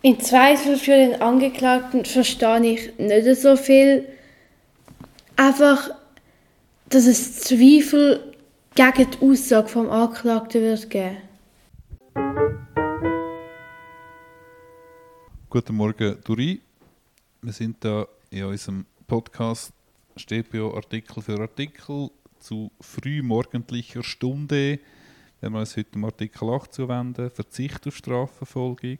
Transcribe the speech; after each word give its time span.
In 0.00 0.20
Zweifel 0.20 0.76
für 0.76 0.92
den 0.92 1.20
Angeklagten 1.20 2.04
verstehe 2.04 2.64
ich 2.64 2.98
nicht 2.98 3.40
so 3.40 3.56
viel. 3.56 4.06
Einfach, 5.34 5.90
dass 6.88 7.06
es 7.06 7.40
Zweifel 7.40 8.32
gegen 8.76 9.10
die 9.10 9.18
Aussage 9.20 9.66
vom 9.66 9.90
Angeklagten 9.90 10.62
wird 10.62 10.88
geben. 10.88 11.16
Guten 15.50 15.74
Morgen, 15.74 16.16
Duri. 16.22 16.60
Wir 17.42 17.52
sind 17.52 17.84
da 17.84 18.06
in 18.30 18.44
unserem 18.44 18.86
Podcast 19.08 19.72
StPO 20.16 20.76
Artikel 20.76 21.20
für 21.20 21.40
Artikel 21.40 22.10
zu 22.38 22.70
frühmorgendlicher 22.80 24.04
Stunde. 24.04 24.78
Wenn 25.40 25.52
wir 25.52 25.58
uns 25.58 25.76
heute 25.76 25.90
dem 25.90 26.04
Artikel 26.04 26.48
8 26.50 26.72
zuwenden, 26.72 27.30
Verzicht 27.30 27.84
auf 27.88 27.96
Strafverfolgung, 27.96 28.98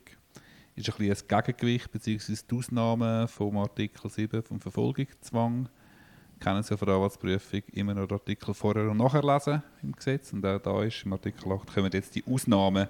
ist 0.79 0.91
ein 0.91 1.09
bisschen 1.09 1.39
ein 1.39 1.45
Gegengewicht 1.45 1.91
bzw. 1.91 2.37
die 2.51 2.57
Ausnahme 2.57 3.29
vom 3.29 3.59
Artikel 3.59 4.11
7 4.11 4.43
vom 4.43 4.61
Verfolgungszwang 4.61 5.69
kennen 6.39 6.63
Sie 6.63 6.71
ja 6.71 6.77
von 6.77 6.87
der 6.87 6.95
Anwaltsprüfung 6.97 7.63
immer 7.73 7.95
noch 7.95 8.07
den 8.07 8.19
Artikel 8.19 8.55
vorher 8.55 8.91
und 8.91 8.99
nachher 8.99 9.23
lesen 9.23 9.63
im 9.83 9.93
Gesetz. 9.93 10.33
Und 10.33 10.45
auch 10.47 10.59
da 10.59 10.83
ist 10.83 11.05
im 11.05 11.13
Artikel 11.13 11.51
8 11.51 11.75
kommen 11.75 11.91
jetzt 11.93 12.15
die 12.15 12.25
Ausnahmen. 12.27 12.89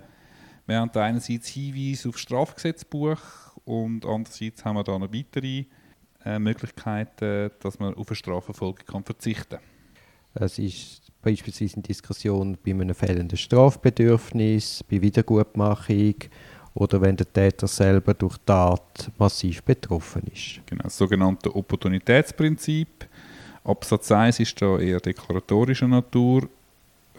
Wir 0.67 0.79
haben 0.79 0.91
einerseits 0.91 1.49
Hinweise 1.49 2.09
auf 2.09 2.17
das 2.17 2.23
Strafgesetzbuch 2.23 3.19
und 3.65 4.05
andererseits 4.05 4.65
haben 4.65 4.77
wir 4.77 4.85
da 4.85 4.99
noch 4.99 5.13
weitere 5.13 5.65
äh, 6.25 6.39
Möglichkeiten, 6.39 7.51
dass 7.61 7.79
man 7.79 7.95
auf 7.95 8.09
eine 8.09 8.17
Strafverfolgung 8.17 8.85
kann 8.87 9.05
verzichten 9.05 9.59
kann. 10.35 10.45
Es 10.45 10.59
ist 10.59 11.11
beispielsweise 11.23 11.77
eine 11.77 11.83
Diskussion 11.83 12.59
bei 12.63 12.73
einem 12.73 12.95
fehlenden 12.95 13.39
Strafbedürfnis, 13.39 14.85
bei 14.85 15.01
Wiedergutmachung 15.01 16.15
oder 16.79 17.01
wenn 17.01 17.17
der 17.17 17.31
Täter 17.33 17.67
selber 17.67 18.15
durch 18.15 18.37
Tat 18.47 19.11
massiv 19.19 19.65
betroffen 19.65 20.23
ist. 20.33 20.61
Genau, 20.67 20.85
das 20.85 20.97
sogenannte 20.97 21.55
Opportunitätsprinzip 21.55 23.09
Absatz 23.65 24.13
1 24.13 24.39
ist 24.39 24.63
da 24.63 24.79
eher 24.79 25.01
deklaratorischer 25.01 25.89
Natur. 25.89 26.49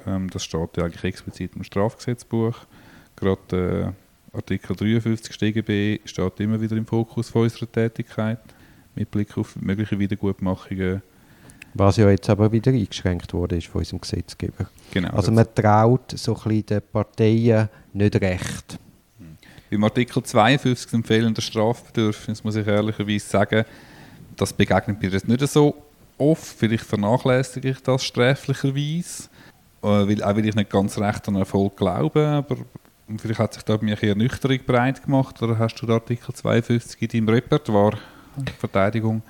Ähm, 0.08 0.30
das 0.30 0.46
steht 0.46 0.78
ja 0.78 0.86
eigentlich 0.86 1.04
explizit 1.04 1.56
im 1.56 1.64
Strafgesetzbuch. 1.64 2.56
Gerade 3.18 3.94
äh, 4.34 4.38
Artikel 4.38 4.78
53 4.78 5.34
StGB 5.34 6.00
steht 6.06 6.40
immer 6.40 6.62
wieder 6.62 6.78
im 6.78 6.86
Fokus 6.86 7.30
von 7.30 7.44
unserer 7.44 7.70
Tätigkeit 7.70 8.40
mit 8.96 9.12
Blick 9.12 9.38
auf 9.38 9.58
mögliche 9.58 10.00
Wiedergutmachungen. 10.00 11.02
Was 11.73 11.98
ja 11.98 12.10
jetzt 12.10 12.30
aber 12.30 12.52
wieder 12.52 12.72
eingeschränkt 12.72 13.34
wurde 13.34 13.58
ist 13.58 13.68
von 13.68 13.80
unserem 13.80 14.00
Gesetzgeber. 14.00 14.70
Genau, 14.92 15.10
also 15.10 15.34
man 15.34 15.46
traut 15.54 16.18
so 16.18 16.34
ein 16.34 16.44
bisschen 16.44 16.66
den 16.66 16.82
Parteien 16.94 17.68
nicht 17.94 18.16
recht. 18.22 18.80
Im 19.72 19.84
Artikel 19.84 20.23
52 20.23 20.94
empfehlender 20.94 21.42
Strafbedürfnis 21.42 22.44
muss 22.44 22.56
ich 22.56 22.66
ehrlicherweise 22.66 23.28
sagen, 23.28 23.66
das 24.36 24.52
begegnet 24.52 25.02
mir 25.02 25.09
jetzt 25.09 25.28
nicht 25.28 25.48
so 25.48 25.76
oft, 26.17 26.44
vielleicht 26.58 26.86
vernachlässige 26.86 27.70
ich 27.70 27.81
das 27.81 28.03
sträflicherweise, 28.03 29.30
äh, 29.84 29.88
weil, 29.88 30.23
auch 30.23 30.36
weil 30.36 30.48
ich 30.48 30.56
nicht 30.56 30.70
ganz 30.70 30.98
recht 30.98 31.28
an 31.28 31.36
Erfolg 31.36 31.78
glaube, 31.78 32.26
aber 32.28 32.58
vielleicht 33.17 33.39
hat 33.39 33.53
sich 33.53 33.64
da 33.64 33.78
bei 33.78 33.86
mir 33.86 33.98
eine 33.98 34.09
Ernüchterung 34.09 34.59
breit 34.66 35.03
gemacht, 35.03 35.42
oder 35.42 35.58
hast 35.59 35.76
du 35.76 35.86
den 35.86 35.95
Artikel 35.95 36.33
52 36.33 37.02
in 37.02 37.08
deinem 37.08 37.30
Repertoire, 37.30 37.98
Verteidigung? 38.58 39.22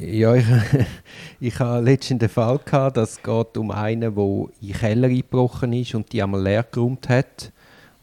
Ja, 0.00 0.34
ich, 0.34 0.46
ich 1.40 1.58
habe 1.60 1.84
letztens 1.84 2.20
den 2.20 2.28
Fall 2.28 2.58
gehabt, 2.64 2.96
dass 2.96 3.12
es 3.12 3.22
geht 3.22 3.56
um 3.56 3.70
einen, 3.70 4.14
der 4.14 4.24
in 4.24 4.48
den 4.62 4.72
Keller 4.72 5.08
eingebrochen 5.08 5.72
ist 5.74 5.94
und 5.94 6.12
die 6.12 6.22
einmal 6.22 6.42
leer 6.42 6.64
geräumt 6.70 7.08
hat. 7.08 7.52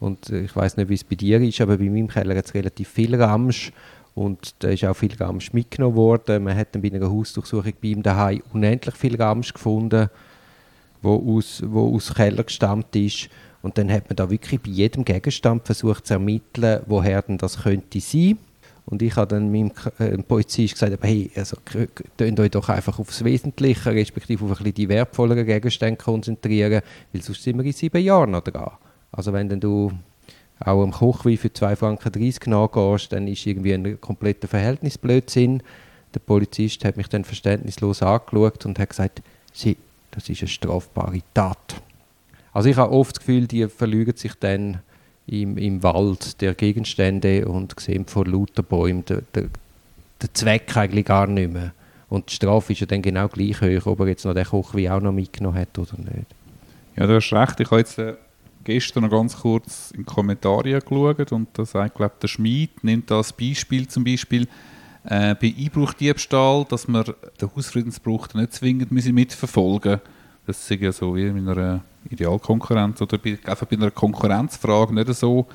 Und 0.00 0.30
äh, 0.30 0.42
ich 0.42 0.54
weiß 0.54 0.76
nicht, 0.76 0.88
wie 0.88 0.94
es 0.94 1.04
bei 1.04 1.16
dir 1.16 1.40
ist, 1.40 1.60
aber 1.60 1.78
bei 1.78 1.88
meinem 1.88 2.08
Keller 2.08 2.36
hat 2.36 2.46
es 2.46 2.54
relativ 2.54 2.88
viel 2.88 3.14
Ramsch 3.14 3.72
und 4.14 4.54
da 4.60 4.68
ist 4.68 4.84
auch 4.84 4.94
viel 4.94 5.14
Ramsch 5.14 5.52
mitgenommen 5.52 5.96
worden. 5.96 6.44
Man 6.44 6.56
hat 6.56 6.74
dann 6.74 6.82
bei 6.82 6.92
einer 6.92 7.10
Hausdurchsuchung 7.10 7.72
bei 7.82 7.88
ihm 7.88 8.02
daheim 8.02 8.42
unendlich 8.52 8.94
viel 8.94 9.20
Ramsch 9.20 9.52
gefunden, 9.52 10.08
wo 11.02 11.36
aus, 11.36 11.62
wo 11.66 11.94
aus 11.94 12.14
Keller 12.14 12.44
gestammt 12.44 12.94
ist. 12.94 13.28
Und 13.62 13.78
dann 13.78 13.90
hat 13.90 14.08
man 14.08 14.16
da 14.16 14.30
wirklich 14.30 14.60
bei 14.60 14.70
jedem 14.70 15.04
Gegenstand 15.04 15.66
versucht 15.66 16.06
zu 16.06 16.14
ermitteln, 16.14 16.82
woher 16.86 17.22
denn 17.22 17.38
das 17.38 17.62
könnte 17.62 18.00
sein. 18.00 18.38
Und 18.86 19.00
ich 19.00 19.16
habe 19.16 19.28
dann 19.28 19.50
meinem 19.50 19.72
äh, 19.98 20.18
Polizist 20.18 20.74
gesagt, 20.74 21.02
hey, 21.02 21.30
also, 21.34 21.56
könnt 22.18 22.38
euch 22.38 22.50
doch 22.50 22.68
einfach 22.68 22.98
aufs 22.98 23.24
Wesentliche, 23.24 23.92
respektive 23.92 24.44
auf 24.44 24.50
ein 24.50 24.56
bisschen 24.58 24.74
die 24.74 24.88
wertvolleren 24.90 25.46
Gegenstände 25.46 25.96
konzentrieren, 25.96 26.82
weil 27.12 27.22
sonst 27.22 27.42
sind 27.42 27.56
wir 27.56 27.64
in 27.64 27.72
sieben 27.72 28.02
Jahren 28.02 28.32
noch 28.32 28.42
dran. 28.42 28.72
Also 29.16 29.32
wenn 29.32 29.48
dann 29.48 29.60
du 29.60 29.92
auch 30.60 30.82
am 30.82 30.92
Kochwein 30.92 31.36
für 31.36 31.48
2,30 31.48 31.76
Franken 31.76 32.50
nachgehst, 32.50 33.12
dann 33.12 33.28
ist 33.28 33.46
irgendwie 33.46 33.74
ein 33.74 34.00
kompletter 34.00 34.48
Verhältnisblödsinn. 34.48 35.62
Der 36.14 36.20
Polizist 36.20 36.84
hat 36.84 36.96
mich 36.96 37.08
dann 37.08 37.24
verständnislos 37.24 38.02
angeschaut 38.02 38.64
und 38.66 38.78
hat 38.78 38.90
gesagt, 38.90 39.22
sie, 39.52 39.76
das 40.10 40.28
ist 40.28 40.42
eine 40.42 40.48
strafbare 40.48 41.20
Tat. 41.32 41.82
Also 42.52 42.68
ich 42.68 42.76
habe 42.76 42.92
oft 42.92 43.16
das 43.16 43.20
Gefühl, 43.20 43.46
die 43.46 43.66
verlügen 43.68 44.16
sich 44.16 44.34
dann 44.34 44.80
im, 45.26 45.58
im 45.58 45.82
Wald 45.82 46.40
der 46.40 46.54
Gegenstände 46.54 47.46
und 47.48 47.78
sehen 47.80 48.06
vor 48.06 48.26
lauter 48.26 48.62
Bäumen 48.62 49.04
den, 49.04 49.26
den, 49.34 49.50
den 50.22 50.28
Zweck 50.34 50.76
eigentlich 50.76 51.06
gar 51.06 51.26
nicht 51.26 51.52
mehr. 51.52 51.72
Und 52.08 52.30
die 52.30 52.34
Strafe 52.34 52.72
ist 52.74 52.80
ja 52.80 52.86
dann 52.86 53.02
genau 53.02 53.26
gleich 53.28 53.60
hoch, 53.60 53.86
ob 53.86 54.00
er 54.00 54.08
jetzt 54.08 54.24
noch 54.24 54.34
den 54.34 54.44
Kochwein 54.44 54.90
auch 54.90 55.00
noch 55.00 55.12
mitgenommen 55.12 55.58
hat 55.58 55.76
oder 55.78 55.96
nicht. 55.98 56.26
Ja, 56.96 57.06
du 57.06 57.16
hast 57.16 57.32
recht. 57.32 57.58
Ich 57.58 57.70
habe 57.70 57.78
jetzt 57.80 57.98
äh, 57.98 58.14
gestern 58.64 59.04
noch 59.04 59.10
ganz 59.10 59.38
kurz 59.38 59.90
in 59.92 60.00
die 60.00 60.04
Kommentare 60.04 60.80
geschaut 60.80 61.32
und 61.32 61.48
da 61.52 61.64
sagt, 61.64 61.96
glaube 61.96 62.14
der 62.20 62.28
Schmied 62.28 62.82
nimmt 62.82 63.10
das 63.10 63.32
Beispiel 63.32 63.86
zum 63.88 64.04
Beispiel 64.04 64.48
äh, 65.04 65.34
bei 65.34 65.54
Einbruchdiebstahl, 65.58 66.64
dass 66.68 66.88
man 66.88 67.04
den 67.40 67.50
Hausfriedensbruch 67.54 68.28
nicht 68.34 68.54
zwingend 68.54 68.90
mitverfolgen 68.90 69.92
müssen. 69.92 70.02
Das 70.46 70.70
ist 70.70 70.80
ja 70.80 70.92
so 70.92 71.14
wie 71.16 71.26
in 71.26 71.48
einer 71.48 71.82
Idealkonkurrenz 72.10 73.00
oder 73.00 73.18
bei, 73.18 73.38
einfach 73.44 73.66
bei 73.66 73.76
einer 73.76 73.90
Konkurrenzfrage 73.90 74.94
nicht 74.94 75.14
so 75.14 75.46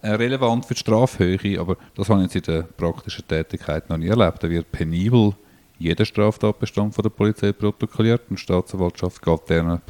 äh, 0.00 0.10
relevant 0.10 0.64
für 0.66 0.74
die 0.74 0.80
Strafhöhe, 0.80 1.60
aber 1.60 1.76
das 1.94 2.08
habe 2.08 2.24
ich 2.24 2.34
jetzt 2.34 2.48
in 2.48 2.54
der 2.54 2.62
praktischen 2.62 3.26
Tätigkeit 3.26 3.88
noch 3.88 3.96
nie 3.96 4.08
erlebt. 4.08 4.42
Da 4.42 4.50
wird 4.50 4.70
penibel 4.70 5.34
jeder 5.78 6.04
Straftatbestand 6.04 6.94
von 6.94 7.02
der 7.02 7.10
Polizei 7.10 7.52
protokolliert 7.52 8.22
und 8.30 8.38
die 8.38 8.42
Staatsanwaltschaft 8.42 9.20
geht 9.20 9.48
deren, 9.48 9.80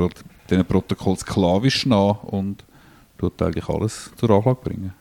diesen 0.52 0.66
Protokoll 0.66 1.16
sklavisch 1.16 1.86
nach 1.86 2.22
und 2.24 2.64
tut 3.18 3.40
eigentlich 3.42 3.68
alles 3.68 4.10
zur 4.16 4.30
Anklage 4.30 4.60
bringen. 4.62 4.92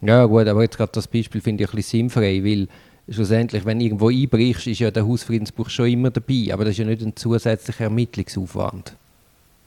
Ja 0.00 0.24
gut, 0.26 0.46
aber 0.48 0.62
jetzt 0.62 0.76
gerade 0.76 0.92
das 0.92 1.06
Beispiel 1.06 1.40
finde 1.40 1.64
ich 1.64 1.70
ein 1.70 1.76
bisschen 1.76 2.10
sinnfrei, 2.10 2.42
weil 2.44 2.68
schlussendlich, 3.08 3.64
wenn 3.64 3.78
du 3.78 3.84
irgendwo 3.84 4.08
einbrichst, 4.08 4.66
ist 4.66 4.80
ja 4.80 4.90
der 4.90 5.06
Hausfriedensbuch 5.06 5.70
schon 5.70 5.86
immer 5.86 6.10
dabei, 6.10 6.48
aber 6.52 6.64
das 6.64 6.72
ist 6.72 6.78
ja 6.78 6.84
nicht 6.84 7.02
ein 7.02 7.14
zusätzlicher 7.14 7.84
Ermittlungsaufwand. 7.84 8.96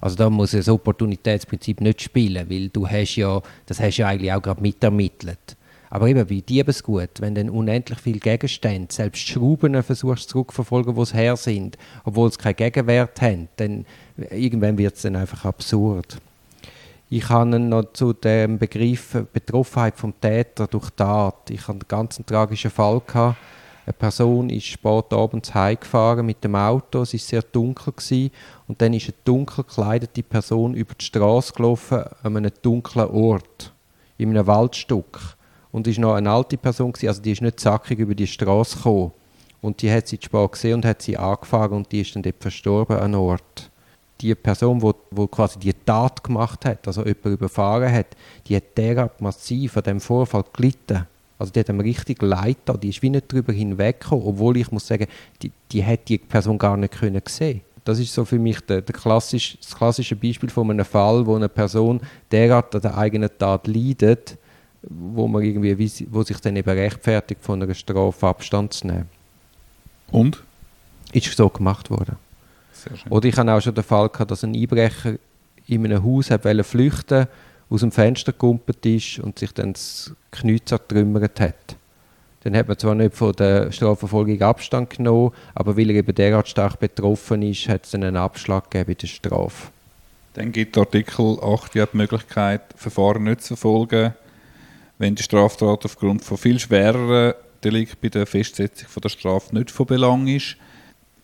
Also 0.02 0.18
da 0.18 0.30
muss 0.30 0.52
das 0.52 0.70
Opportunitätsprinzip 0.70 1.82
nicht 1.82 2.02
spielen, 2.02 2.50
weil 2.50 2.70
du 2.70 2.88
hast 2.88 3.16
ja, 3.16 3.42
das 3.66 3.80
hast 3.80 3.98
ja 3.98 4.08
eigentlich 4.08 4.32
auch 4.32 4.42
gerade 4.42 4.62
mitermittelt. 4.62 5.56
Aber 5.90 6.08
eben 6.08 6.26
bei 6.28 6.42
Diebesgut, 6.42 7.20
wenn 7.20 7.36
dann 7.36 7.50
unendlich 7.50 8.00
viele 8.00 8.20
Gegenstände, 8.20 8.94
selbst 8.94 9.28
Schrauben 9.28 9.82
versuchst 9.84 10.30
zurückverfolgen, 10.30 10.96
wo 10.96 11.06
sie 11.06 11.16
her 11.16 11.38
sind, 11.38 11.78
obwohl 12.04 12.32
sie 12.32 12.38
keinen 12.38 12.56
Gegenwert 12.56 13.22
haben, 13.22 13.48
dann 13.58 13.86
irgendwann 14.32 14.78
wird 14.78 14.96
es 14.96 15.04
dann 15.04 15.16
einfach 15.16 15.46
absurd. 15.46 16.18
Ich 17.10 17.30
habe 17.30 17.60
noch 17.60 17.94
zu 17.94 18.14
dem 18.14 18.58
Begriff 18.58 19.16
Betroffenheit 19.32 19.96
vom 19.96 20.20
Täter 20.20 20.68
durch 20.68 20.90
Tat. 20.90 21.50
Ich 21.50 21.62
hatte 21.62 21.72
einen 21.72 21.88
ganz 21.88 22.20
tragischen 22.26 22.72
Fall 22.72 23.00
gehabt. 23.06 23.38
Eine 23.86 23.94
Person 23.94 24.50
ist 24.50 24.66
spät 24.66 25.14
abends 25.14 25.54
heimgefahren 25.54 26.26
mit 26.26 26.44
dem 26.44 26.56
Auto. 26.56 27.04
Es 27.04 27.14
war 27.14 27.20
sehr 27.20 27.42
dunkel 27.44 27.94
gewesen, 27.94 28.32
und 28.68 28.82
dann 28.82 28.96
ist 28.96 29.06
eine 29.06 29.14
dunkel 29.24 29.64
gekleidete 29.64 30.24
Person 30.24 30.74
über 30.74 30.96
die 30.96 31.06
Straße 31.06 31.54
gelaufen 31.54 32.04
an 32.24 32.38
einem 32.38 32.52
dunklen 32.64 33.08
Ort 33.10 33.72
in 34.18 34.30
einem 34.32 34.48
Waldstück 34.48 35.35
und 35.76 35.88
ist 35.88 36.00
noch 36.00 36.14
eine 36.14 36.32
alte 36.32 36.56
Person 36.56 36.94
gewesen, 36.94 37.10
also 37.10 37.22
die 37.22 37.34
ist 37.34 37.42
nicht 37.42 37.60
zackig 37.60 38.00
über 38.00 38.16
die 38.16 38.28
Straße 38.28 38.78
gekommen 38.78 39.12
und 39.62 39.82
die 39.82 39.92
hat 39.92 40.08
sie 40.08 40.18
spät 40.22 40.52
gesehen 40.54 40.76
und 40.76 40.86
hat 40.86 41.02
sie 41.02 41.18
angefahren 41.18 41.74
und 41.74 41.92
die 41.92 42.00
ist 42.00 42.16
dann 42.16 42.24
dort 42.24 42.38
verstorben 42.40 42.98
an 42.98 43.14
Ort. 43.14 43.70
Die 44.22 44.34
Person, 44.36 44.82
wo, 44.82 44.94
wo 45.12 45.28
quasi 45.28 45.60
die 45.60 45.74
Tat 45.74 46.24
gemacht 46.24 46.64
hat, 46.64 46.88
also 46.88 47.04
jemand 47.04 47.26
überfahren 47.26 47.92
hat, 47.92 48.08
die 48.48 48.56
hat 48.56 48.78
derart 48.78 49.20
massiv 49.20 49.76
an 49.76 49.84
dem 49.84 50.00
Vorfall 50.00 50.46
gelitten. 50.54 51.08
Also 51.38 51.52
die 51.52 51.60
hat 51.60 51.70
einem 51.70 51.82
richtig 51.82 52.22
leid 52.22 52.60
da, 52.64 52.78
die 52.78 52.88
ist 52.88 53.02
wie 53.02 53.10
nicht 53.10 53.30
darüber 53.30 53.52
hinweggekommen, 53.52 54.26
obwohl 54.26 54.56
ich 54.56 54.72
muss 54.72 54.88
sagen, 54.88 55.08
die, 55.42 55.52
die 55.74 55.84
hat 55.84 56.08
die 56.08 56.20
Person 56.20 56.58
gar 56.58 56.78
nicht 56.78 56.94
können 56.94 57.22
sehen. 57.28 57.60
Das 57.84 58.00
ist 58.00 58.14
so 58.14 58.24
für 58.24 58.40
mich 58.40 58.62
der, 58.62 58.82
der 58.82 58.96
klassisch, 58.96 59.58
das 59.62 59.76
klassische 59.76 60.16
Beispiel 60.16 60.50
von 60.50 60.72
einem 60.72 60.86
Fall, 60.86 61.26
wo 61.28 61.36
eine 61.36 61.50
Person 61.50 62.00
derart 62.32 62.74
an 62.76 62.82
der 62.82 62.98
eigenen 62.98 63.30
Tat 63.38 63.68
leidet, 63.68 64.38
wo 64.90 65.28
man 65.28 65.44
irgendwie, 65.44 66.08
wo 66.12 66.24
sich 66.24 66.40
dann 66.40 66.56
eben 66.56 66.70
rechtfertigt, 66.70 67.44
von 67.44 67.62
einer 67.62 67.74
Strafe 67.74 68.28
Abstand 68.28 68.74
zu 68.74 68.88
nehmen. 68.88 69.10
Und? 70.12 70.44
Ist 71.12 71.36
so 71.36 71.50
gemacht 71.50 71.90
worden. 71.90 72.18
Oder 73.10 73.28
ich 73.28 73.38
hatte 73.38 73.54
auch 73.54 73.62
schon 73.62 73.74
den 73.74 73.84
Fall 73.84 74.10
gehabt, 74.10 74.32
dass 74.32 74.44
ein 74.44 74.56
Einbrecher 74.56 75.16
in 75.68 75.86
einem 75.86 76.04
Haus 76.04 76.30
wollte 76.30 76.64
flüchten 76.64 77.28
aus 77.70 77.82
dem 77.82 77.92
Fenster 77.92 78.32
gekumpelt 78.32 78.86
ist 78.86 79.20
und 79.20 79.40
sich 79.40 79.52
dann 79.52 79.74
das 79.74 80.14
Knie 80.32 80.60
zertrümmert 80.64 81.40
hat. 81.40 81.76
Dann 82.44 82.56
hat 82.56 82.68
man 82.68 82.78
zwar 82.78 82.94
nicht 82.94 83.16
von 83.16 83.34
der 83.34 83.72
Strafverfolgung 83.72 84.40
Abstand 84.44 84.92
genommen, 84.92 85.32
aber 85.56 85.76
weil 85.76 85.90
er 85.90 85.96
eben 85.96 86.14
derart 86.14 86.48
stark 86.48 86.80
betroffen 86.80 87.42
ist, 87.42 87.68
hat 87.68 87.86
es 87.86 87.92
dann 87.92 88.04
einen 88.04 88.18
Abschlag 88.18 88.70
gegeben 88.70 88.92
in 88.92 88.98
der 89.00 89.08
Strafe. 89.08 89.72
Dann 90.36 90.52
gibt 90.52 90.78
Artikel 90.78 91.40
8 91.42 91.74
ja 91.74 91.88
die 91.88 91.98
Möglichkeit, 91.98 92.62
Verfahren 92.76 93.24
nicht 93.24 93.42
zu 93.42 93.56
verfolgen, 93.56 94.14
wenn 94.98 95.16
die 95.16 95.24
Straftat 95.24 95.86
aufgrund 95.86 96.24
von 96.24 96.38
viel 96.38 96.60
schwereren 96.60 97.34
Delikten 97.64 97.98
bei 98.02 98.10
der 98.10 98.26
Festsetzung 98.26 98.88
von 98.88 99.02
der 99.02 99.10
Strafe 99.10 99.56
nicht 99.56 99.72
von 99.72 99.86
Belang 99.86 100.28
ist. 100.28 100.56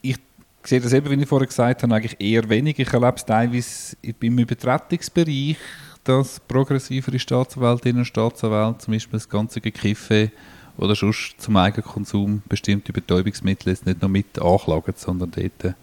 Ich 0.01 0.17
sehe 0.63 0.81
das 0.81 0.93
eben, 0.93 1.09
wie 1.09 1.21
ich 1.21 1.29
vorher 1.29 1.47
gesagt 1.47 1.83
habe, 1.83 1.93
eigentlich 1.93 2.19
eher 2.19 2.49
wenig. 2.49 2.79
Ich 2.79 2.91
erlebe 2.91 3.15
es 3.15 3.25
teilweise 3.25 3.95
im 4.01 4.39
Übertretungsbereich, 4.39 5.57
dass 6.03 6.39
progressivere 6.39 7.19
Staatsanwältinnen 7.19 7.99
und 7.99 8.05
Staatsanwälte 8.05 8.79
zum 8.79 8.93
Beispiel 8.93 9.19
das 9.19 9.29
ganze 9.29 9.61
Gekiffe 9.61 10.31
oder 10.77 10.95
sonst 10.95 11.35
zum 11.39 11.57
Eigenkonsum 11.57 12.41
bestimmte 12.49 12.91
Betäubungsmittel 12.91 13.69
jetzt 13.69 13.85
nicht 13.85 14.01
nur 14.01 14.09
mit 14.09 14.39
anklagen, 14.41 14.93
sondern 14.97 15.31
dort 15.31 15.75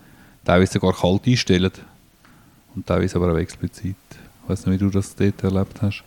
teilweise 0.44 0.72
sogar 0.72 0.92
kalt 0.92 1.26
einstellen. 1.26 1.72
Und 2.74 2.86
teilweise 2.86 3.16
aber 3.16 3.32
auch 3.32 3.38
explizit. 3.38 3.96
Ich 4.42 4.48
weiß 4.48 4.66
nicht, 4.66 4.80
wie 4.80 4.84
du 4.84 4.90
das 4.90 5.14
dort 5.14 5.42
erlebt 5.42 5.82
hast. 5.82 6.02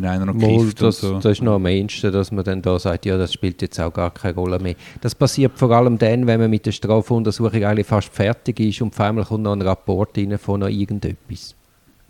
Wenn 0.00 0.08
einer 0.08 0.26
noch 0.26 0.34
Mal, 0.34 0.58
kifft 0.58 0.82
das, 0.82 1.00
so. 1.00 1.18
das 1.18 1.32
ist 1.32 1.42
noch 1.42 1.56
am 1.56 1.66
ehesten, 1.66 2.12
dass 2.12 2.32
man 2.32 2.44
dann 2.44 2.62
da 2.62 2.78
sagt, 2.78 3.06
ja, 3.06 3.18
das 3.18 3.32
spielt 3.32 3.60
jetzt 3.62 3.78
auch 3.80 3.92
gar 3.92 4.10
keine 4.10 4.34
Rolle 4.34 4.58
mehr. 4.58 4.74
Das 5.00 5.14
passiert 5.14 5.58
vor 5.58 5.70
allem 5.70 5.98
dann, 5.98 6.26
wenn 6.26 6.40
man 6.40 6.50
mit 6.50 6.66
der 6.66 6.72
Strafuntersuchung 6.72 7.64
eigentlich 7.64 7.86
fast 7.86 8.12
fertig 8.12 8.60
ist 8.60 8.80
und 8.80 8.94
auf 8.94 9.00
einmal 9.00 9.24
kommt 9.24 9.44
noch 9.44 9.52
ein 9.52 9.62
Rapport 9.62 10.16
rein 10.16 10.38
von 10.38 10.60
noch 10.60 10.68
irgendetwas. 10.68 11.54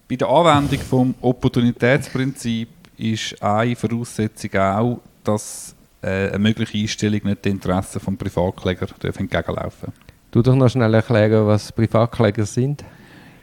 Bei 0.08 0.16
der 0.16 0.28
Anwendung 0.28 0.78
vom 0.80 1.14
Opportunitätsprinzip 1.20 2.68
ist 2.96 3.42
eine 3.42 3.76
Voraussetzung 3.76 4.54
auch, 4.54 5.00
dass 5.24 5.74
äh, 6.02 6.28
eine 6.28 6.38
mögliche 6.38 6.78
Einstellung 6.78 7.20
nicht 7.24 7.44
den 7.44 7.54
Interessen 7.54 8.00
des 8.04 8.18
Privatkläger 8.18 8.86
darf 8.86 9.18
entgegenlaufen 9.18 9.92
Du 10.30 10.42
doch 10.42 10.54
noch 10.54 10.68
schnell 10.68 10.94
erklären, 10.94 11.46
was 11.46 11.72
Privatkläger 11.72 12.46
sind. 12.46 12.84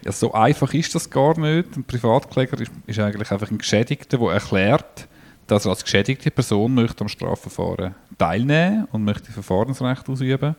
Ja, 0.04 0.12
So 0.12 0.34
einfach 0.34 0.74
ist 0.74 0.94
das 0.96 1.10
gar 1.10 1.38
nicht. 1.40 1.76
Ein 1.76 1.84
Privatkläger 1.84 2.60
ist, 2.60 2.72
ist 2.86 3.00
eigentlich 3.00 3.32
einfach 3.32 3.52
ein 3.52 3.58
Geschädigter, 3.58 4.18
der 4.18 4.30
erklärt, 4.30 5.08
dass 5.48 5.66
er 5.66 5.72
als 5.72 5.84
geschädigte 5.84 6.32
Person 6.32 6.74
möchte 6.74 7.02
am 7.02 7.08
Strafverfahren 7.08 7.96
teilnehmen 8.18 8.88
und 8.92 9.04
möchte 9.04 9.32
Verfahrensrecht 9.32 10.08
ausüben. 10.10 10.56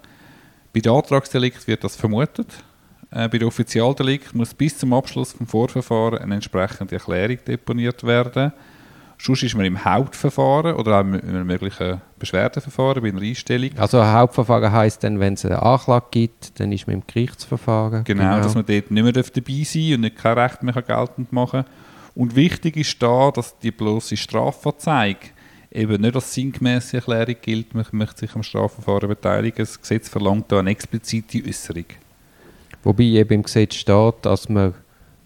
Bei 0.72 0.80
den 0.80 0.92
Antragsdelikt 0.92 1.66
wird 1.66 1.84
das 1.84 1.96
vermutet. 1.96 2.48
Äh, 3.10 3.28
bei 3.28 3.38
den 3.38 3.48
Offizialdelikt 3.48 4.34
muss 4.34 4.54
bis 4.54 4.78
zum 4.78 4.92
Abschluss 4.92 5.34
des 5.34 5.48
Vorverfahrens 5.48 6.20
eine 6.20 6.34
entsprechende 6.34 6.96
Erklärung 6.96 7.38
deponiert 7.46 8.04
werden. 8.04 8.52
Sonst 9.20 9.42
ist 9.42 9.56
man 9.56 9.66
im 9.66 9.84
Hauptverfahren 9.84 10.76
oder 10.76 11.00
auch 11.00 11.04
in 11.04 11.20
einem 11.20 11.46
möglichen 11.46 12.00
Beschwerdeverfahren 12.18 13.02
bei 13.02 13.08
einer 13.08 13.20
Einstellung. 13.20 13.70
Also 13.76 13.98
ein 14.00 14.12
Hauptverfahren 14.12 14.70
heisst 14.70 15.02
dann, 15.02 15.18
wenn 15.18 15.34
es 15.34 15.44
eine 15.44 15.60
Anklage 15.60 16.06
gibt, 16.10 16.60
dann 16.60 16.70
ist 16.70 16.86
man 16.86 16.94
im 16.94 17.02
Gerichtsverfahren. 17.06 18.04
Genau, 18.04 18.38
dass 18.38 18.54
man 18.54 18.64
dort 18.64 18.90
nicht 18.90 19.02
mehr 19.02 19.12
dabei 19.12 19.64
sein 19.64 19.82
darf 19.82 19.94
und 19.94 20.00
nicht 20.00 20.16
kein 20.16 20.38
Recht 20.38 20.62
mehr 20.62 20.82
geltend 20.82 21.32
machen 21.32 21.64
kann. 21.64 21.72
Und 22.14 22.36
wichtig 22.36 22.76
ist 22.76 23.02
da, 23.02 23.30
dass 23.32 23.58
die 23.58 23.70
bloße 23.70 24.16
Strafanzeige 24.16 25.30
eben 25.70 26.00
nicht 26.00 26.14
als 26.14 26.34
sinngemäße 26.34 26.98
Erklärung 26.98 27.36
gilt, 27.42 27.74
man 27.74 27.84
möchte 27.92 28.20
sich 28.20 28.34
am 28.34 28.42
Strafverfahren 28.42 29.08
beteiligen. 29.08 29.58
Das 29.58 29.80
Gesetz 29.80 30.08
verlangt 30.08 30.50
da 30.50 30.60
eine 30.60 30.70
explizite 30.70 31.42
Äußerung. 31.46 31.84
Wobei 32.84 33.04
eben 33.04 33.34
im 33.34 33.42
Gesetz 33.42 33.74
steht, 33.74 34.14
dass, 34.22 34.48
man, 34.48 34.74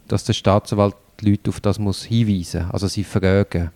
dass 0.09 0.25
der 0.25 0.33
Staatsanwalt 0.33 0.97
die 1.21 1.31
Leute 1.31 1.51
auf 1.51 1.61
das 1.61 1.79
muss 1.79 2.05
hinweisen 2.05 2.65
muss, 2.65 2.75
also 2.75 2.89
sie 2.89 3.05
fragen. 3.05 3.71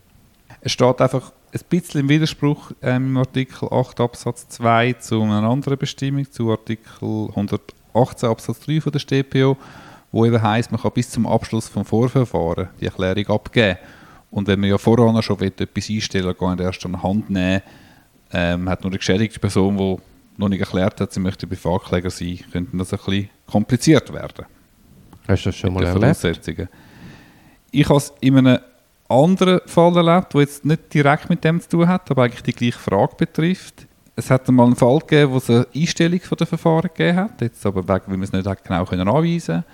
Es 0.66 0.72
steht 0.72 1.00
einfach 1.00 1.30
ein 1.52 1.60
bisschen 1.70 2.00
im 2.00 2.08
Widerspruch 2.08 2.72
ähm, 2.82 3.10
im 3.10 3.16
Artikel 3.18 3.68
8 3.70 4.00
Absatz 4.00 4.48
2 4.48 4.94
zu 4.94 5.22
einer 5.22 5.44
anderen 5.44 5.78
Bestimmung, 5.78 6.28
zu 6.28 6.50
Artikel 6.50 7.28
118 7.28 8.28
Absatz 8.28 8.58
3 8.58 8.80
von 8.80 8.90
der 8.90 8.98
StPO, 8.98 9.56
wo 10.10 10.26
eben 10.26 10.42
heisst, 10.42 10.72
man 10.72 10.80
kann 10.80 10.90
bis 10.90 11.08
zum 11.08 11.24
Abschluss 11.24 11.68
vom 11.68 11.84
Vorverfahren 11.84 12.70
die 12.80 12.86
Erklärung 12.86 13.28
abgeben. 13.28 13.78
Und 14.32 14.48
wenn 14.48 14.58
man 14.58 14.70
ja 14.70 14.76
voran 14.76 15.22
schon 15.22 15.40
etwas 15.40 15.88
einstellen 15.88 16.26
will, 16.26 16.34
gar 16.34 16.56
nicht 16.56 16.64
erst 16.64 16.84
an 16.84 16.94
die 16.94 16.98
Hand 16.98 17.30
nehmen, 17.30 17.62
ähm, 18.32 18.68
hat 18.68 18.82
nur 18.82 18.90
eine 18.90 18.98
geschädigte 18.98 19.38
Person, 19.38 19.76
die 19.76 19.96
noch 20.36 20.48
nicht 20.48 20.58
erklärt 20.58 21.00
hat, 21.00 21.12
sie 21.12 21.20
möchte 21.20 21.46
Privatkläger 21.46 22.10
sein, 22.10 22.40
könnte 22.50 22.76
das 22.76 22.92
ein 22.92 22.98
bisschen 22.98 23.30
kompliziert 23.46 24.12
werden 24.12 24.46
Hast 25.28 25.44
du 25.44 25.50
das 25.50 25.56
schon 25.58 25.72
mal 25.72 25.94
mit 25.94 26.02
erlebt? 26.02 26.68
Ich 27.70 27.88
habe 27.88 27.98
es 27.98 28.12
in 28.20 28.38
einem 28.38 28.58
anderen 29.08 29.60
Fall 29.66 29.96
erlebt, 29.96 30.34
der 30.34 30.40
jetzt 30.40 30.64
nicht 30.64 30.92
direkt 30.92 31.30
mit 31.30 31.44
dem 31.44 31.60
zu 31.60 31.68
tun 31.68 31.88
hat, 31.88 32.10
aber 32.10 32.24
eigentlich 32.24 32.42
die 32.42 32.52
gleiche 32.52 32.78
Frage 32.78 33.14
betrifft. 33.16 33.86
Es 34.14 34.30
hat 34.30 34.48
einmal 34.48 34.66
einen 34.66 34.76
Fall 34.76 34.98
gegeben, 35.00 35.32
wo 35.32 35.36
es 35.36 35.50
eine 35.50 35.66
Einstellung 35.74 36.20
von 36.20 36.38
der 36.38 36.46
Verfahren 36.46 36.90
gegeben 36.94 37.16
hat, 37.18 37.40
jetzt 37.40 37.64
aber 37.66 37.82
wegen, 37.82 38.04
weil 38.06 38.16
wir 38.16 38.24
es 38.24 38.32
nicht 38.32 38.64
genau 38.64 38.84
können 38.84 39.08
anweisen 39.08 39.64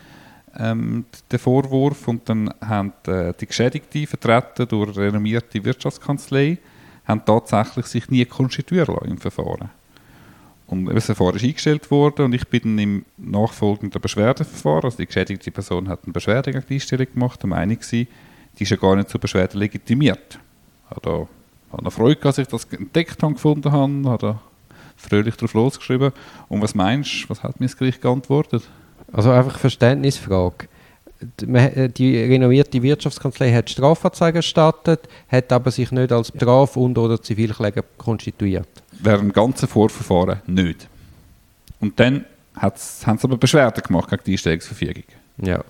ähm, 0.58 1.04
den 1.30 1.38
Vorwurf 1.38 2.08
und 2.08 2.28
dann 2.28 2.52
haben 2.60 2.92
äh, 3.06 3.32
die 3.40 3.46
Geschädigte 3.46 4.06
vertreten 4.06 4.68
durch 4.68 4.96
eine 4.96 5.06
renommierte 5.06 5.64
Wirtschaftskanzlei 5.64 6.58
haben 7.04 7.24
tatsächlich 7.24 7.86
sich 7.86 8.10
nie 8.10 8.24
konstituieren 8.24 8.94
lassen 8.94 9.10
im 9.10 9.18
Verfahren. 9.18 9.70
Und 10.66 10.86
das 10.86 11.06
Verfahren 11.06 11.36
ist 11.36 11.44
eingestellt 11.44 11.90
worden 11.90 12.26
und 12.26 12.34
ich 12.34 12.46
bin 12.46 12.62
dann 12.62 12.78
im 12.78 13.04
nachfolgenden 13.18 14.00
Beschwerdeverfahren, 14.00 14.84
also 14.84 14.96
die 14.98 15.06
geschädigte 15.06 15.50
Person 15.50 15.88
hat 15.88 16.04
eine 16.04 16.12
Beschwerde 16.12 16.52
gegen 16.52 16.64
die 16.68 16.74
Einstellung 16.74 17.06
gemacht, 17.12 17.42
der 17.42 17.48
Meinung 17.50 17.78
war, 17.78 18.06
die 18.58 18.64
ist 18.64 18.70
ja 18.70 18.76
gar 18.76 18.96
nicht 18.96 19.08
zur 19.08 19.20
Beschwerde 19.20 19.58
legitimiert. 19.58 20.38
Hat 20.90 21.04
da 21.06 21.26
hat 21.72 21.80
eine 21.80 21.90
Freude 21.90 22.20
dass 22.20 22.38
ich 22.38 22.48
das 22.48 22.64
entdeckt 22.64 23.22
habe, 23.22 23.34
gefunden 23.34 23.72
habe, 23.72 24.10
hat 24.10 24.22
da 24.22 24.40
fröhlich 24.96 25.36
drauf 25.36 25.54
losgeschrieben. 25.54 26.12
Und 26.48 26.60
was 26.62 26.74
meinst 26.74 27.24
du, 27.24 27.30
was 27.30 27.42
hat 27.42 27.58
mir 27.60 27.66
das 27.66 27.76
Gericht 27.76 28.02
geantwortet? 28.02 28.62
Also 29.12 29.30
einfach 29.30 29.58
Verständnisfrage. 29.58 30.68
Die- 31.40 31.46
äh, 31.54 31.88
Die 31.88 32.18
renommierte 32.18 32.82
Wirtschaftskanzlei 32.82 33.52
hat 33.52 33.70
Strafanzeige 33.70 34.38
erstattet, 34.38 35.08
hat 35.28 35.52
aber 35.52 35.70
sich 35.70 35.90
nicht 35.92 36.12
als 36.12 36.28
Straf- 36.28 36.76
und 36.76 36.98
oder 36.98 37.20
Zivilkläger 37.22 37.84
konstituiert. 37.96 38.68
Während 39.00 39.22
dem 39.22 39.32
ganzen 39.32 39.68
Vorverfahren 39.68 40.40
nicht. 40.46 40.88
Und 41.80 41.98
dann 41.98 42.24
haben 42.56 42.74
sie 42.76 43.06
aber 43.24 43.36
Beschwerde 43.38 43.80
gemacht 43.80 44.10
gegen 44.10 44.22
die 44.26 44.32
Einstellungsverfügung. 44.32 45.04
Ja. 45.42 45.62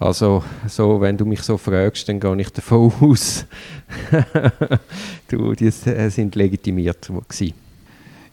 Also, 0.00 0.44
so, 0.68 1.00
wenn 1.00 1.16
du 1.16 1.24
mich 1.24 1.42
so 1.42 1.58
fragst, 1.58 2.08
dann 2.08 2.20
gehe 2.20 2.40
ich 2.40 2.50
davon 2.50 2.92
aus, 3.00 3.44
du, 5.26 5.54
die 5.54 5.66
äh, 5.66 6.08
sind 6.08 6.36
legitimiert 6.36 7.08
gewesen. 7.08 7.54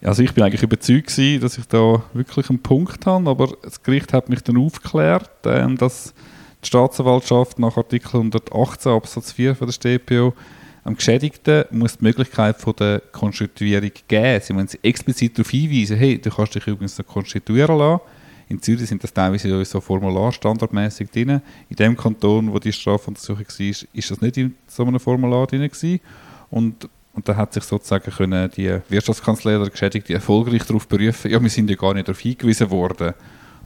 Also 0.03 0.21
ich 0.21 0.31
bin 0.33 0.43
eigentlich 0.43 0.61
überzeugt 0.61 1.07
gewesen, 1.07 1.41
dass 1.41 1.57
ich 1.57 1.65
da 1.65 2.03
wirklich 2.13 2.51
einen 2.51 2.59
Punkt 2.59 3.07
habe, 3.07 3.27
aber 3.27 3.57
das 3.63 3.81
Gericht 3.81 4.13
hat 4.13 4.29
mich 4.29 4.41
dann 4.41 4.57
aufgeklärt, 4.57 5.31
ähm, 5.45 5.75
dass 5.75 6.13
die 6.61 6.67
Staatsanwaltschaft 6.67 7.57
nach 7.57 7.77
Artikel 7.77 8.17
118 8.17 8.91
Absatz 8.91 9.31
4 9.31 9.55
von 9.55 9.67
der 9.67 9.73
StPO 9.73 10.33
am 10.83 10.95
Geschädigten 10.95 11.65
muss 11.71 11.97
die 11.97 12.03
Möglichkeit 12.03 12.57
von 12.57 12.75
der 12.75 13.01
Konstituierung 13.11 13.89
geben. 14.07 14.41
Sie 14.43 14.53
müssen 14.53 14.83
explizit 14.83 15.35
darauf 15.35 15.49
hinweisen, 15.49 15.97
hey, 15.97 16.21
du 16.21 16.29
kannst 16.29 16.53
dich 16.53 16.67
übrigens 16.67 16.99
noch 16.99 17.07
konstituieren 17.07 17.79
lassen. 17.79 18.01
In 18.47 18.61
Zürich 18.61 18.87
sind 18.87 19.03
das 19.03 19.13
teilweise 19.13 19.65
so 19.65 19.81
Formular 19.81 20.31
standardmäßig 20.31 21.09
drin. 21.09 21.41
In 21.69 21.75
dem 21.75 21.97
Kanton, 21.97 22.51
wo 22.53 22.59
die 22.59 22.71
Strafuntersuchung 22.71 23.45
war, 23.47 23.67
ist 23.93 24.11
das 24.11 24.21
nicht 24.21 24.37
in 24.37 24.55
so 24.67 24.85
einem 24.85 24.99
Formular 24.99 25.47
drin 25.47 25.63
gewesen. 25.63 25.99
Und, 26.51 26.87
und 27.13 27.27
da 27.27 27.35
hat 27.35 27.53
sich 27.53 27.63
sozusagen 27.63 28.11
können 28.11 28.51
die 28.55 28.79
Wirtschaftskanzlei 28.89 29.57
oder 29.57 29.69
Geschädigte 29.69 30.13
erfolgreich 30.13 30.63
darauf 30.63 30.87
berufen, 30.87 31.31
ja, 31.31 31.41
wir 31.41 31.49
sind 31.49 31.69
ja 31.69 31.75
gar 31.75 31.93
nicht 31.95 32.07
darauf 32.07 32.19
hingewiesen 32.19 32.69
worden, 32.69 33.13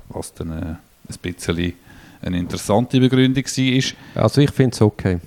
was 0.08 0.34
dann 0.34 0.52
äh, 0.52 0.66
ein 0.66 1.18
bisschen 1.22 1.74
eine 2.22 2.38
interessante 2.38 3.00
Begründung 3.00 3.44
war. 3.44 4.24
Also 4.24 4.42
ich 4.42 4.52
finde 4.52 4.76
es 4.76 4.82
okay. 4.82 5.20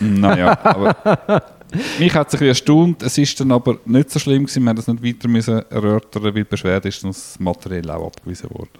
Naja, 0.00 0.58
aber 0.62 1.42
mich 1.98 2.14
hat 2.14 2.30
sich 2.30 2.40
erstaunt. 2.42 3.02
Es 3.02 3.18
ist 3.18 3.38
dann 3.40 3.52
aber 3.52 3.78
nicht 3.84 4.10
so 4.10 4.18
schlimm 4.18 4.44
gewesen. 4.44 4.62
Wir 4.62 4.70
haben 4.70 4.76
das 4.76 4.88
nicht 4.88 5.02
weiter 5.02 5.28
müssen 5.28 5.62
erörtern, 5.70 6.22
weil 6.22 6.32
die 6.32 6.44
Beschwerde 6.44 6.88
ist 6.88 7.04
uns 7.04 7.38
materiell 7.38 7.90
auch 7.90 8.06
abgewiesen 8.06 8.50
worden. 8.50 8.70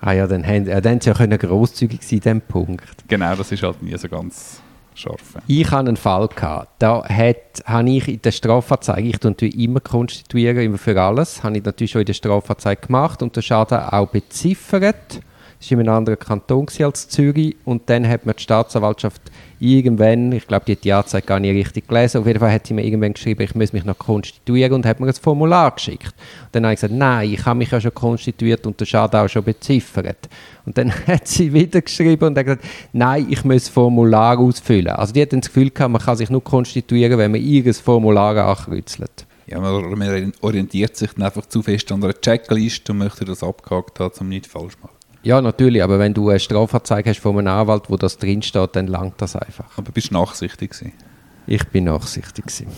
Ah 0.00 0.12
ja, 0.12 0.26
dann 0.26 0.46
haben, 0.46 0.66
äh, 0.66 0.80
dann 0.82 1.00
sie 1.00 1.08
ja 1.08 1.14
können 1.14 1.38
grosszügig 1.38 2.02
sein 2.02 2.18
in 2.18 2.20
diesem 2.20 2.40
Punkt. 2.42 3.08
Genau, 3.08 3.34
das 3.34 3.50
ist 3.50 3.62
halt 3.62 3.82
nie 3.82 3.96
so 3.96 4.08
ganz 4.08 4.60
scharf. 4.94 5.36
Ich 5.46 5.70
hatte 5.70 5.88
einen 5.88 5.96
Fall, 5.96 6.28
gehabt, 6.28 6.70
da 6.78 7.02
hat, 7.08 7.62
habe 7.64 7.90
ich 7.90 8.08
in 8.08 8.22
der 8.22 8.32
Strafanzeige, 8.32 9.08
ich 9.08 9.18
tue 9.18 9.30
natürlich 9.30 9.58
immer 9.58 9.80
konstituieren, 9.80 10.58
immer 10.58 10.78
für 10.78 11.00
alles, 11.00 11.42
habe 11.42 11.56
ich 11.56 11.64
natürlich 11.64 11.92
schon 11.92 12.02
in 12.02 12.06
der 12.06 12.14
Strafanzeige 12.14 12.86
gemacht 12.86 13.22
und 13.22 13.34
den 13.34 13.42
Schaden 13.42 13.78
auch 13.78 14.08
beziffert. 14.08 15.20
War 15.70 15.80
in 15.80 15.88
einem 15.88 15.96
anderen 15.96 16.18
Kanton 16.18 16.66
als 16.80 17.08
Zürich. 17.08 17.56
Und 17.64 17.88
dann 17.88 18.08
hat 18.08 18.26
mir 18.26 18.34
die 18.34 18.42
Staatsanwaltschaft 18.42 19.22
irgendwann, 19.58 20.32
ich 20.32 20.46
glaube, 20.46 20.64
die 20.66 20.72
hat 20.72 20.84
die 20.84 20.92
Anzeige 20.92 21.26
gar 21.26 21.40
nicht 21.40 21.54
richtig 21.54 21.88
gelesen, 21.88 22.20
auf 22.20 22.26
jeden 22.26 22.40
Fall 22.40 22.52
hat 22.52 22.66
sie 22.66 22.74
mir 22.74 22.84
irgendwann 22.84 23.14
geschrieben, 23.14 23.42
ich 23.42 23.54
muss 23.54 23.72
mich 23.72 23.84
noch 23.84 23.98
konstituieren 23.98 24.74
und 24.74 24.86
hat 24.86 25.00
mir 25.00 25.06
ein 25.06 25.14
Formular 25.14 25.70
geschickt. 25.70 26.14
Und 26.44 26.54
dann 26.54 26.64
habe 26.64 26.74
ich 26.74 26.80
gesagt, 26.80 26.94
nein, 26.94 27.32
ich 27.32 27.44
habe 27.44 27.58
mich 27.58 27.70
ja 27.70 27.80
schon 27.80 27.94
konstituiert 27.94 28.66
und 28.66 28.78
den 28.78 28.86
Schaden 28.86 29.20
auch 29.20 29.28
schon 29.28 29.44
beziffert. 29.44 30.28
Und 30.66 30.76
dann 30.76 30.92
hat 31.06 31.26
sie 31.26 31.52
wieder 31.52 31.80
geschrieben 31.80 32.26
und 32.26 32.38
hat 32.38 32.44
gesagt, 32.44 32.64
nein, 32.92 33.26
ich 33.30 33.44
muss 33.44 33.64
das 33.64 33.68
Formular 33.68 34.38
ausfüllen. 34.38 34.88
Also 34.88 35.12
die 35.12 35.22
hat 35.22 35.32
dann 35.32 35.40
das 35.40 35.48
Gefühl 35.48 35.70
gehabt, 35.70 35.92
man 35.92 36.02
kann 36.02 36.16
sich 36.16 36.30
nur 36.30 36.44
konstituieren, 36.44 37.18
wenn 37.18 37.30
man 37.30 37.40
ihr 37.40 37.72
Formular 37.74 38.36
ankreuzelt. 38.36 39.26
Ja, 39.46 39.60
man, 39.60 39.96
man 39.96 40.32
orientiert 40.40 40.96
sich 40.96 41.12
dann 41.12 41.22
einfach 41.24 41.46
zu 41.46 41.62
fest 41.62 41.90
an 41.92 42.02
einer 42.02 42.14
Checkliste 42.14 42.92
und 42.92 42.98
möchte 42.98 43.24
das 43.24 43.44
abgehakt 43.44 44.00
haben, 44.00 44.12
um 44.18 44.28
nicht 44.28 44.46
falsch 44.46 44.74
zu 44.74 44.80
machen. 44.80 44.95
Ja, 45.26 45.42
natürlich, 45.42 45.82
aber 45.82 45.98
wenn 45.98 46.14
du 46.14 46.28
eine 46.28 46.38
Strafanzeige 46.38 47.10
hast 47.10 47.18
von 47.18 47.36
einem 47.36 47.48
Anwalt, 47.48 47.90
wo 47.90 47.96
das 47.96 48.16
drinsteht, 48.16 48.76
dann 48.76 48.86
langt 48.86 49.20
das 49.20 49.34
einfach. 49.34 49.76
Aber 49.76 49.90
bist 49.90 50.10
du 50.10 50.14
nachsichtig 50.14 50.70
gewesen? 50.70 50.92
Ich 51.48 51.66
bin 51.66 51.82
nachsichtig 51.82 52.46
gewesen. 52.46 52.68